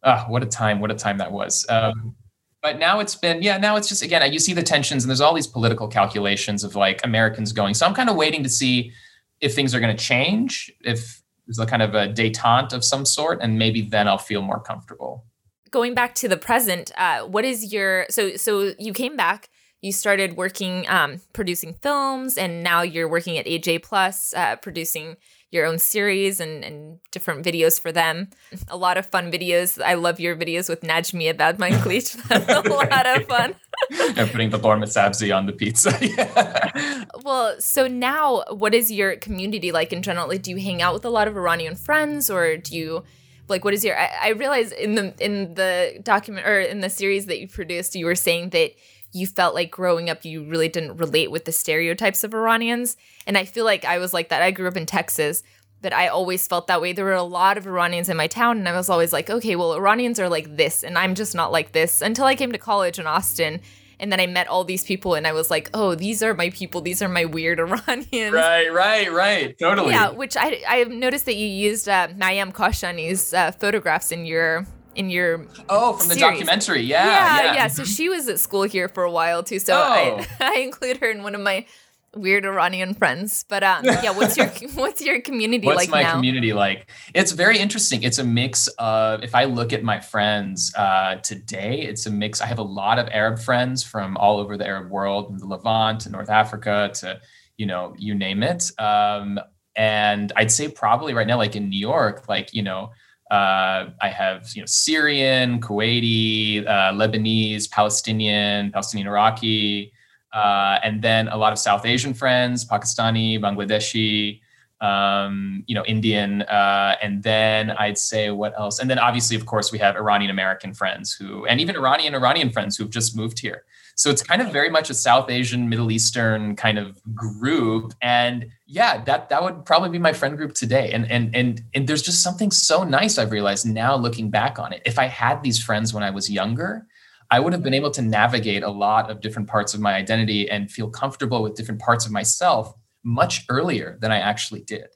[0.03, 1.65] ah, what a time, what a time that was.
[1.69, 2.15] Um,
[2.61, 5.21] but now it's been, yeah, now it's just again, you see the tensions, and there's
[5.21, 7.73] all these political calculations of like Americans going.
[7.73, 8.91] So I'm kind of waiting to see
[9.39, 13.03] if things are going to change, if there's a kind of a detente of some
[13.05, 15.25] sort, and maybe then I'll feel more comfortable.
[15.71, 16.91] going back to the present?
[16.97, 19.49] Uh, what is your so so you came back,
[19.81, 25.17] you started working um, producing films, and now you're working at AJ Plus, uh, producing
[25.51, 28.29] your own series and, and different videos for them.
[28.69, 29.81] A lot of fun videos.
[29.83, 32.13] I love your videos with Najmi about my Manklich.
[32.27, 33.55] That's a lot of fun.
[34.17, 35.97] and putting the Ghormeh Sabzi on the pizza.
[36.01, 37.03] yeah.
[37.23, 40.27] Well, so now what is your community like in general?
[40.27, 43.03] Like, do you hang out with a lot of Iranian friends or do you
[43.47, 46.89] like what is your I, I realize in the in the document or in the
[46.89, 48.71] series that you produced, you were saying that
[49.13, 52.95] you felt like growing up you really didn't relate with the stereotypes of Iranians.
[53.27, 54.41] And I feel like I was like that.
[54.41, 55.43] I grew up in Texas,
[55.81, 56.93] but I always felt that way.
[56.93, 59.55] There were a lot of Iranians in my town, and I was always like, okay,
[59.55, 62.57] well, Iranians are like this, and I'm just not like this until I came to
[62.57, 63.61] college in Austin.
[63.99, 66.49] And then I met all these people, and I was like, oh, these are my
[66.49, 66.81] people.
[66.81, 68.33] These are my weird Iranians.
[68.33, 69.57] Right, right, right.
[69.59, 69.91] Totally.
[69.91, 74.65] Yeah, which I, I noticed that you used uh, Maryam Kashani's uh, photographs in your
[74.95, 76.21] in your oh from the series.
[76.39, 79.59] documentary yeah, yeah yeah yeah so she was at school here for a while too
[79.59, 79.79] so Oh.
[79.79, 81.65] I, I include her in one of my
[82.13, 86.01] weird iranian friends but um yeah what's your what's your community What's like What's my
[86.03, 86.89] now community like?
[87.13, 88.03] It's very interesting.
[88.03, 92.41] It's a mix of, if I look at my friends uh, today, it's a mix.
[92.41, 95.45] I have a lot of Arab friends from all over the Arab world, from the
[95.45, 97.19] Levant to North Africa to,
[97.57, 98.69] you know, you name it.
[98.77, 99.39] Um,
[99.75, 102.91] and I'd say probably right now, like in New York, like, you know,
[103.31, 109.93] uh, I have, you know, Syrian, Kuwaiti, uh, Lebanese, Palestinian, Palestinian Iraqi,
[110.33, 114.41] uh, and then a lot of South Asian friends, Pakistani, Bangladeshi,
[114.81, 118.79] um, you know, Indian, uh, and then I'd say what else?
[118.79, 122.49] And then obviously, of course, we have Iranian American friends who, and even Iranian Iranian
[122.49, 123.63] friends who've just moved here.
[124.01, 127.93] So it's kind of very much a South Asian, Middle Eastern kind of group.
[128.01, 130.91] And yeah, that that would probably be my friend group today.
[130.91, 134.73] And and and and there's just something so nice I've realized now looking back on
[134.73, 134.81] it.
[134.87, 136.87] If I had these friends when I was younger,
[137.29, 140.49] I would have been able to navigate a lot of different parts of my identity
[140.49, 144.87] and feel comfortable with different parts of myself much earlier than I actually did.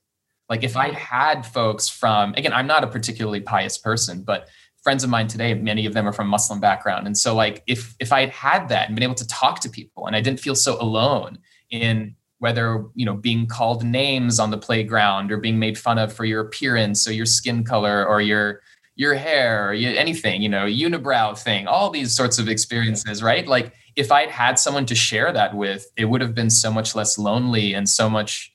[0.49, 4.47] Like if I had folks from, again, I'm not a particularly pious person, but
[4.85, 7.07] friends of mine today, many of them are from Muslim background.
[7.07, 9.69] And so like if if I had had that and been able to talk to
[9.69, 11.39] people and I didn't feel so alone
[11.71, 16.13] in whether you know being called names on the playground or being made fun of
[16.13, 18.61] for your appearance or your skin color or your
[18.95, 23.47] your hair or you, anything you know unibrow thing all these sorts of experiences right
[23.47, 26.93] like if i'd had someone to share that with it would have been so much
[26.93, 28.53] less lonely and so much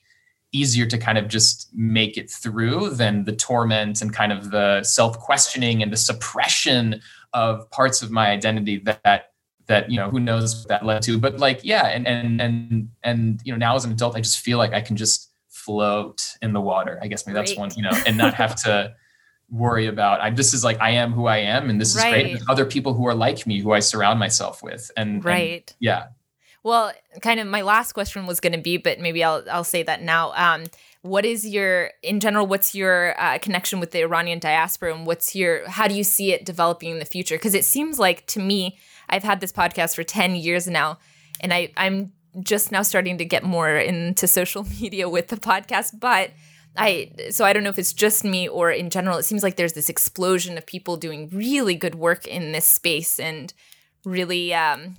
[0.51, 4.83] easier to kind of just make it through than the torment and kind of the
[4.83, 7.01] self-questioning and the suppression
[7.33, 9.31] of parts of my identity that
[9.67, 11.17] that you know who knows what that led to.
[11.17, 14.39] But like yeah and and and and you know now as an adult i just
[14.39, 17.83] feel like i can just float in the water i guess maybe that's one you
[17.83, 18.93] know and not have to
[19.49, 22.11] worry about i this is like i am who i am and this is great
[22.11, 22.27] Right.
[22.27, 24.89] There's other people who are like me who i surround myself with.
[24.97, 25.75] And and right.
[25.79, 26.07] yeah
[26.63, 29.83] well kind of my last question was going to be but maybe i'll i'll say
[29.83, 30.31] that now.
[30.35, 30.65] Um
[31.03, 35.35] what is your in general what's your uh, connection with the iranian diaspora and what's
[35.35, 37.35] your how do you see it developing in the future?
[37.35, 38.77] Because it seems like to me
[39.09, 40.99] i've had this podcast for 10 years now
[41.39, 45.99] and i i'm just now starting to get more into social media with the podcast
[45.99, 46.31] but
[46.77, 49.57] I so I don't know if it's just me or in general it seems like
[49.57, 53.53] there's this explosion of people doing really good work in this space and
[54.05, 54.95] really um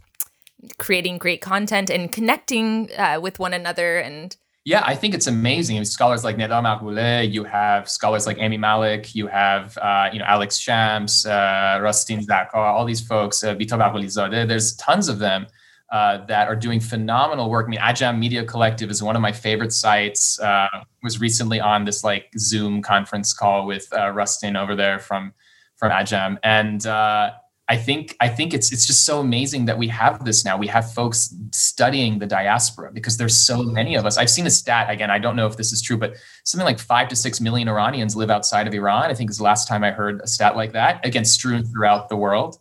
[0.79, 5.85] creating great content and connecting uh, with one another and Yeah, I think it's amazing.
[5.85, 10.25] Scholars like Neda Maghbouleh, you have scholars like Amy Malek, you have uh, you know
[10.25, 13.55] Alex Shams, uh, Rustin Zarkar, all these folks, uh.
[13.55, 15.47] There's tons of them
[15.93, 17.67] uh, that are doing phenomenal work.
[17.67, 20.41] I mean, Ajam Media Collective is one of my favorite sites.
[20.41, 20.69] Uh,
[21.03, 25.35] was recently on this like Zoom conference call with uh, Rustin over there from
[25.77, 27.33] from Ajam, and uh,
[27.69, 30.59] I think I think it's it's just so amazing that we have this now.
[30.59, 34.19] We have folks studying the diaspora because there's so many of us.
[34.19, 35.11] I've seen a stat again.
[35.11, 38.17] I don't know if this is true, but something like five to six million Iranians
[38.17, 39.05] live outside of Iran.
[39.05, 41.07] I think is the last time I heard a stat like that.
[41.07, 42.59] Again, strewn throughout the world.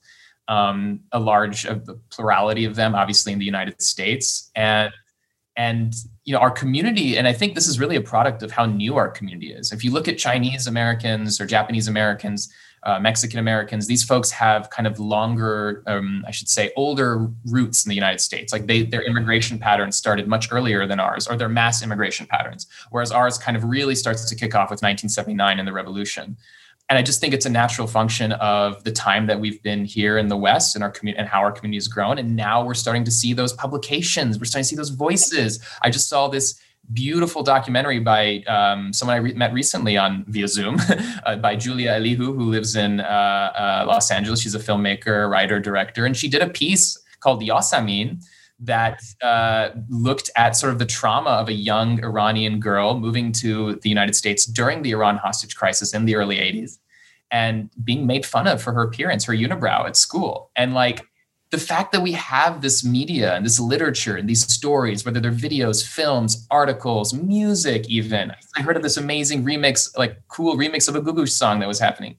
[0.47, 4.91] Um, a large of the plurality of them, obviously, in the United States, and
[5.61, 5.93] and
[6.23, 8.95] you know our community and i think this is really a product of how new
[8.95, 9.71] our community is.
[9.71, 12.39] If you look at chinese americans or japanese americans
[12.83, 17.09] uh, mexican americans these folks have kind of longer um, i should say older
[17.55, 18.51] roots in the united states.
[18.53, 22.67] Like they their immigration patterns started much earlier than ours or their mass immigration patterns
[22.89, 26.37] whereas ours kind of really starts to kick off with 1979 and the revolution
[26.91, 30.17] and I just think it's a natural function of the time that we've been here
[30.17, 32.17] in the West and our community and how our community has grown.
[32.17, 34.37] And now we're starting to see those publications.
[34.37, 35.65] We're starting to see those voices.
[35.83, 36.59] I just saw this
[36.91, 40.79] beautiful documentary by um, someone I re- met recently on via Zoom
[41.25, 44.41] uh, by Julia Elihu, who lives in uh, uh, Los Angeles.
[44.41, 48.21] She's a filmmaker, writer, director, and she did a piece called Yasamin
[48.61, 53.75] that uh, looked at sort of the trauma of a young Iranian girl moving to
[53.75, 56.77] the United States during the Iran hostage crisis in the early 80s
[57.31, 60.51] and being made fun of for her appearance, her unibrow at school.
[60.55, 61.01] And like
[61.49, 65.31] the fact that we have this media and this literature and these stories, whether they're
[65.31, 68.31] videos, films, articles, music, even.
[68.55, 71.79] I heard of this amazing remix, like cool remix of a Gugu song that was
[71.79, 72.15] happening.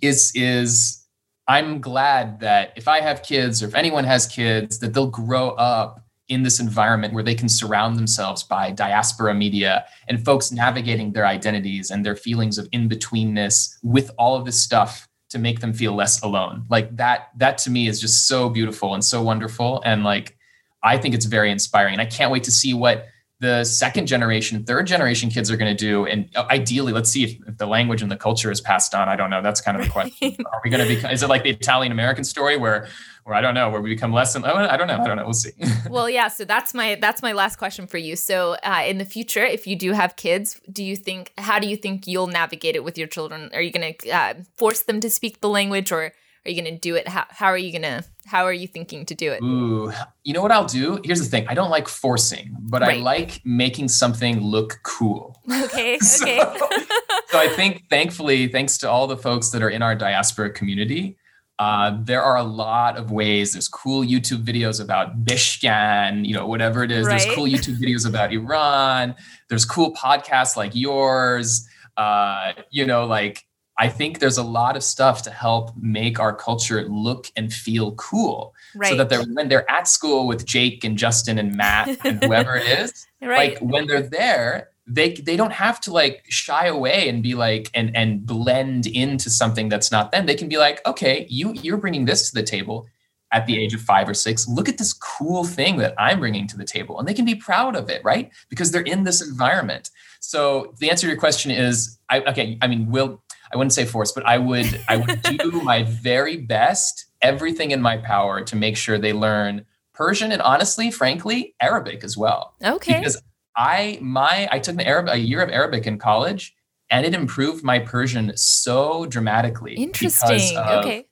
[0.00, 1.03] Is is
[1.46, 5.50] I'm glad that if I have kids or if anyone has kids, that they'll grow
[5.50, 11.12] up in this environment where they can surround themselves by diaspora media and folks navigating
[11.12, 15.74] their identities and their feelings of in-betweenness with all of this stuff to make them
[15.74, 16.64] feel less alone.
[16.70, 19.82] Like that, that to me is just so beautiful and so wonderful.
[19.84, 20.38] And like,
[20.82, 21.92] I think it's very inspiring.
[21.92, 23.06] And I can't wait to see what
[23.40, 26.06] the second generation, third generation kids are going to do.
[26.06, 29.08] And uh, ideally, let's see if, if, the language and the culture is passed on.
[29.08, 29.42] I don't know.
[29.42, 30.36] That's kind of the question.
[30.52, 32.88] Are we going to be, is it like the Italian American story where,
[33.24, 34.98] where I don't know, where we become less and I don't know.
[34.98, 35.24] I don't know.
[35.24, 35.50] We'll see.
[35.90, 36.28] well, yeah.
[36.28, 38.16] So that's my, that's my last question for you.
[38.16, 41.66] So uh, in the future, if you do have kids, do you think, how do
[41.66, 43.50] you think you'll navigate it with your children?
[43.52, 46.12] Are you going to uh, force them to speak the language or
[46.46, 47.08] are you going to do it?
[47.08, 49.42] How, how are you going to, how are you thinking to do it?
[49.42, 49.92] Ooh,
[50.24, 51.00] you know what I'll do?
[51.02, 51.46] Here's the thing.
[51.48, 52.98] I don't like forcing, but right.
[52.98, 55.40] I like making something look cool.
[55.64, 55.98] Okay.
[56.00, 56.84] so, okay.
[57.28, 61.16] so I think thankfully, thanks to all the folks that are in our diaspora community,
[61.58, 63.52] uh, there are a lot of ways.
[63.52, 67.06] There's cool YouTube videos about Bishkan, you know, whatever it is.
[67.06, 67.20] Right.
[67.20, 69.14] There's cool YouTube videos about Iran.
[69.48, 71.66] There's cool podcasts like yours.
[71.96, 73.44] Uh, you know, like
[73.78, 77.92] I think there's a lot of stuff to help make our culture look and feel
[77.92, 78.54] cool.
[78.74, 78.90] Right.
[78.90, 82.56] So that they're when they're at school with Jake and Justin and Matt and whoever
[82.56, 83.52] it is, right.
[83.52, 87.70] like when they're there, they they don't have to like shy away and be like
[87.74, 90.26] and and blend into something that's not them.
[90.26, 92.86] They can be like, okay, you you're bringing this to the table
[93.32, 94.46] at the age of five or six.
[94.46, 97.34] Look at this cool thing that I'm bringing to the table, and they can be
[97.34, 98.30] proud of it, right?
[98.48, 99.90] Because they're in this environment.
[100.20, 102.56] So the answer to your question is, I, okay.
[102.62, 103.22] I mean, will
[103.54, 107.80] I wouldn't say force, but I would I would do my very best, everything in
[107.80, 109.64] my power to make sure they learn
[109.94, 112.54] Persian and honestly, frankly, Arabic as well.
[112.62, 112.98] Okay.
[112.98, 113.22] Because
[113.56, 116.52] I my I took an Arab a year of Arabic in college
[116.90, 119.74] and it improved my Persian so dramatically.
[119.74, 120.58] Interesting.
[120.58, 121.06] okay.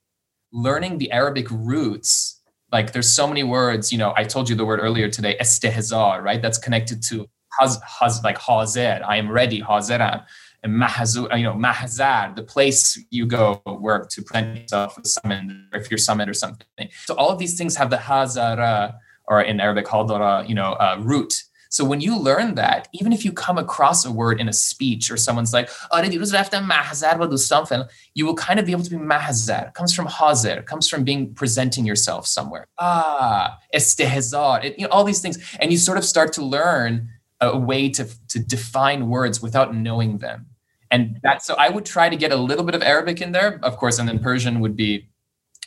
[0.53, 4.65] Learning the Arabic roots, like there's so many words, you know, I told you the
[4.65, 6.43] word earlier today, estehzar, right?
[6.43, 7.27] That's connected to
[7.59, 10.25] haz, haz like hazer, I am ready, hazeran
[10.63, 15.69] and mahazur, you know, mahazar, the place you go where to present yourself with summon,
[15.73, 16.89] if you're summoned or something.
[17.05, 18.95] So all of these things have the hazara,
[19.27, 21.43] or in Arabic, hadara, you know, uh, root.
[21.69, 25.11] So when you learn that, even if you come across a word in a speech
[25.11, 27.83] or someone's like, oh, something,
[28.15, 29.69] you will kind of be able to be mahazar.
[29.69, 32.67] It comes from hazir, it comes from being presenting yourself somewhere.
[32.79, 35.39] Ah, istehzar, it, you know, all these things.
[35.61, 37.09] And you sort of start to learn
[37.41, 40.47] a way to, to define words without knowing them
[40.93, 43.59] and that so i would try to get a little bit of arabic in there.
[43.63, 45.09] Of course and then persian would be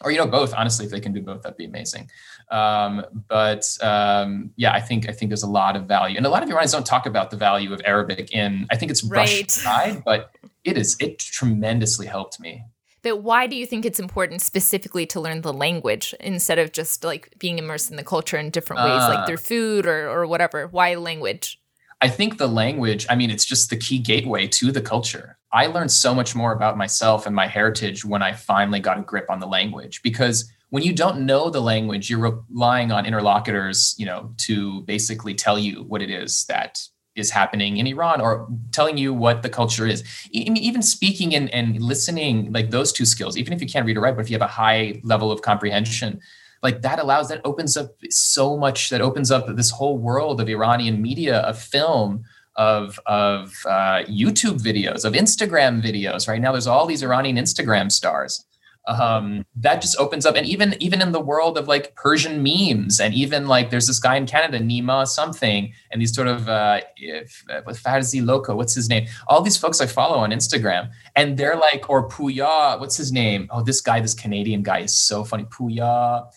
[0.01, 2.09] or you know both honestly if they can do both that'd be amazing.
[2.51, 6.17] Um, but um, yeah i think i think there's a lot of value.
[6.17, 8.91] And a lot of iranians don't talk about the value of arabic in i think
[8.91, 9.47] it's brushed right.
[9.47, 10.31] aside but
[10.63, 12.63] it is it tremendously helped me.
[13.05, 17.03] But why do you think it's important specifically to learn the language instead of just
[17.03, 20.25] like being immersed in the culture in different ways uh, like through food or, or
[20.25, 20.65] whatever?
[20.65, 21.59] Why language
[22.01, 25.37] I think the language, I mean, it's just the key gateway to the culture.
[25.51, 29.01] I learned so much more about myself and my heritage when I finally got a
[29.01, 33.95] grip on the language because when you don't know the language, you're relying on interlocutors,
[33.97, 36.81] you know, to basically tell you what it is that
[37.15, 40.03] is happening in Iran or telling you what the culture is.
[40.31, 44.01] Even speaking and, and listening, like those two skills, even if you can't read or
[44.01, 46.19] write, but if you have a high level of comprehension,
[46.67, 50.47] like that allows that opens up so much that opens up this whole world of
[50.49, 52.23] iranian media of film
[52.55, 56.41] of of uh, youtube videos of instagram videos right?
[56.41, 58.45] Now there's all these iranian instagram stars.
[58.87, 62.99] Um, that just opens up and even even in the world of like persian memes
[62.99, 66.81] and even like there's this guy in canada nima something and these sort of uh,
[66.95, 69.07] if, uh, farzi loco what's his name?
[69.27, 73.47] All these folks i follow on instagram and they're like or puya what's his name?
[73.49, 75.45] Oh this guy this canadian guy is so funny.
[75.45, 76.31] Puya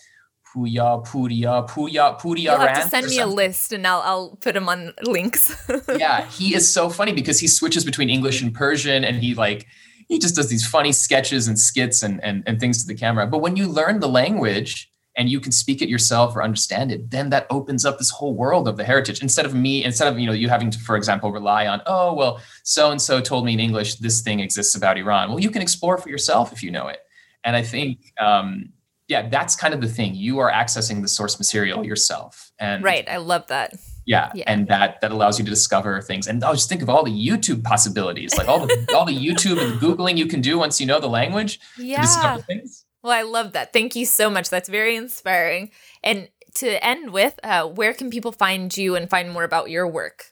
[0.53, 2.37] Puya, Puria, Puya, Puria.
[2.37, 5.55] You'll have to send me a list and I'll, I'll put them on links.
[5.97, 9.67] yeah, he is so funny because he switches between English and Persian and he like,
[10.07, 13.27] he just does these funny sketches and skits and, and, and things to the camera.
[13.27, 17.11] But when you learn the language and you can speak it yourself or understand it,
[17.11, 19.21] then that opens up this whole world of the heritage.
[19.21, 22.13] Instead of me, instead of you know you having to, for example, rely on, oh
[22.13, 25.29] well, so and so told me in English this thing exists about Iran.
[25.29, 26.99] Well, you can explore for yourself if you know it.
[27.43, 28.69] And I think um,
[29.09, 30.13] yeah, that's kind of the thing.
[30.13, 32.51] You are accessing the source material yourself.
[32.59, 33.09] And right.
[33.09, 33.73] I love that.
[34.05, 34.43] Yeah, yeah.
[34.47, 36.27] And that that allows you to discover things.
[36.27, 39.61] And I'll just think of all the YouTube possibilities, like all the all the YouTube
[39.61, 41.97] and Googling you can do once you know the language yeah.
[41.97, 42.85] to discover things.
[43.01, 43.73] Well, I love that.
[43.73, 44.49] Thank you so much.
[44.49, 45.71] That's very inspiring.
[46.03, 49.87] And to end with, uh, where can people find you and find more about your
[49.87, 50.25] work?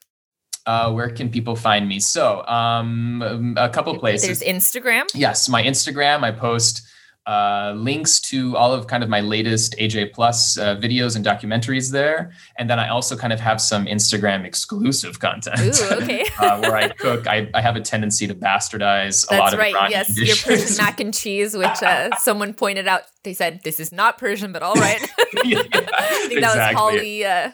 [0.65, 1.99] Uh, where can people find me?
[1.99, 4.39] So, um, a couple places.
[4.39, 5.05] There's Instagram.
[5.15, 6.23] Yes, my Instagram.
[6.23, 6.85] I post
[7.27, 11.91] uh, links to all of kind of my latest AJ Plus uh, videos and documentaries
[11.91, 12.31] there.
[12.57, 16.25] And then I also kind of have some Instagram exclusive content Ooh, okay.
[16.39, 17.27] uh, where I cook.
[17.27, 19.75] I, I have a tendency to bastardize a That's lot of right.
[19.75, 20.45] Iranian Yes, dishes.
[20.47, 23.01] your Persian mac and cheese, which uh, someone pointed out.
[23.23, 25.01] They said this is not Persian, but all right.
[25.43, 27.25] yeah, I think that was Holly.
[27.25, 27.51] Uh,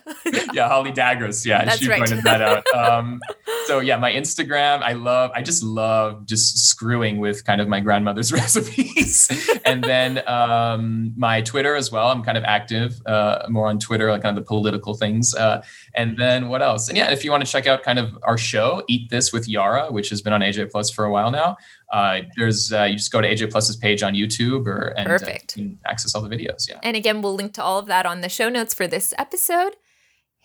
[0.53, 1.45] yeah, Holly Dagres.
[1.45, 1.97] Yeah, That's she right.
[1.97, 2.67] pointed that out.
[2.75, 3.19] Um,
[3.65, 7.79] so yeah, my Instagram, I love, I just love just screwing with kind of my
[7.79, 9.29] grandmother's recipes.
[9.65, 12.09] And then um, my Twitter as well.
[12.09, 15.33] I'm kind of active uh, more on Twitter, like kind of the political things.
[15.35, 16.89] Uh, and then what else?
[16.89, 19.47] And yeah, if you want to check out kind of our show, Eat This with
[19.47, 21.57] Yara, which has been on AJ Plus for a while now.
[21.91, 25.11] Uh, there's uh, you just go to AJ Plus's page on YouTube or and uh,
[25.11, 25.57] Perfect.
[25.57, 26.67] you can access all the videos.
[26.67, 26.79] Yeah.
[26.83, 29.75] and again, we'll link to all of that on the show notes for this episode.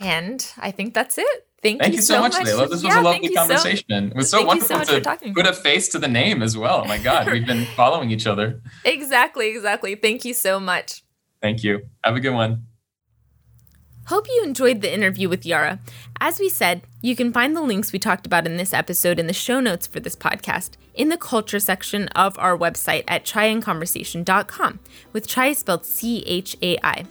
[0.00, 1.47] And I think that's it.
[1.60, 2.68] Thank, Thank you so much, Layla.
[2.70, 4.10] This was a lovely you so- conversation.
[4.10, 6.56] it was so you so wonderful for to put a face to the name as
[6.56, 6.82] well.
[6.84, 8.60] Oh my God, we've been following each other.
[8.84, 9.96] Exactly, exactly.
[9.96, 11.02] Thank you so much.
[11.42, 11.82] Thank you.
[12.04, 12.64] Have a good one.
[14.06, 15.80] Hope you enjoyed the interview with Yara.
[16.20, 19.26] As we said, you can find the links we talked about in this episode in
[19.26, 24.80] the show notes for this podcast in the culture section of our website at chaiandconversation.com,
[25.12, 27.04] with chai spelled C H A I.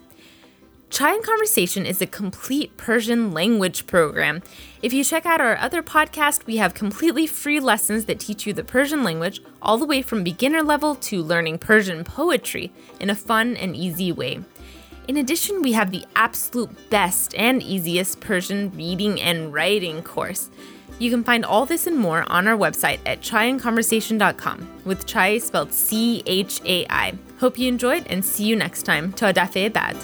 [0.89, 4.41] Chai and Conversation is a complete Persian language program.
[4.81, 8.53] If you check out our other podcast, we have completely free lessons that teach you
[8.53, 12.71] the Persian language, all the way from beginner level to learning Persian poetry
[13.01, 14.39] in a fun and easy way.
[15.09, 20.49] In addition, we have the absolute best and easiest Persian reading and writing course.
[20.99, 25.71] You can find all this and more on our website at chaiandconversation.com, with chai spelled
[25.73, 27.13] C H A I.
[27.39, 29.13] Hope you enjoyed and see you next time.
[29.13, 29.95] Ta dafe bad.